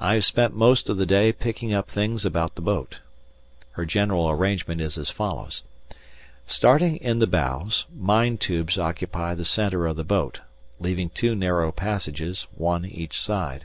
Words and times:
I 0.00 0.14
have 0.14 0.24
spent 0.24 0.56
most 0.56 0.88
of 0.90 0.96
the 0.96 1.06
day 1.06 1.30
picking 1.32 1.72
up 1.72 1.88
things 1.88 2.26
about 2.26 2.56
the 2.56 2.60
boat. 2.60 2.98
Her 3.78 3.86
general 3.86 4.28
arrangement 4.28 4.80
is 4.80 4.98
as 4.98 5.10
follows: 5.10 5.62
Starting 6.44 6.96
in 6.96 7.20
the 7.20 7.28
bows, 7.28 7.84
mine 7.96 8.36
tubes 8.36 8.78
occupy 8.80 9.36
the 9.36 9.44
centre 9.44 9.86
of 9.86 9.94
the 9.94 10.02
boat, 10.02 10.40
leaving 10.80 11.08
two 11.08 11.36
narrow 11.36 11.70
passages, 11.70 12.48
one 12.50 12.84
each 12.84 13.20
side. 13.20 13.64